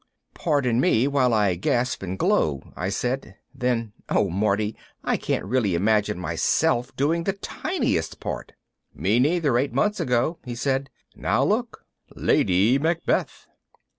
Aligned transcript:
"Pardon 0.33 0.79
me 0.81 1.07
while 1.07 1.31
I 1.31 1.53
gasp 1.53 2.01
and 2.01 2.17
glow," 2.17 2.71
I 2.75 2.89
said. 2.89 3.35
Then, 3.53 3.93
"Oh 4.09 4.31
Marty, 4.31 4.75
I 5.03 5.15
can't 5.15 5.45
really 5.45 5.75
imagine 5.75 6.17
myself 6.17 6.89
doing 6.95 7.23
the 7.25 7.33
tiniest 7.33 8.19
part." 8.19 8.53
"Me 8.95 9.19
neither, 9.19 9.59
eight 9.59 9.73
months 9.73 9.99
ago," 9.99 10.39
he 10.43 10.55
said. 10.55 10.89
"Now, 11.15 11.43
look. 11.43 11.85
Lady 12.15 12.79
Macbeth." 12.79 13.45